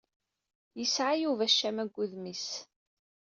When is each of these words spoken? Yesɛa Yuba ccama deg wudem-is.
Yesɛa 0.79 1.13
Yuba 1.21 1.45
ccama 1.53 1.83
deg 1.87 1.95
wudem-is. 1.97 2.47